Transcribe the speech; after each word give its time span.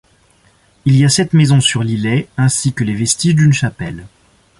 Il 0.85 0.95
y 0.95 1.05
a 1.05 1.09
sept 1.09 1.31
maisons 1.33 1.61
sur 1.61 1.83
l'îlet, 1.83 2.27
ainsi 2.35 2.73
que 2.73 2.83
les 2.83 2.95
vestiges 2.95 3.35
d'une 3.35 3.53
chapelle. 3.53 4.07